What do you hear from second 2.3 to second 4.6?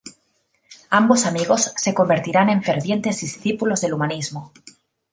en fervientes discípulos del humanismo.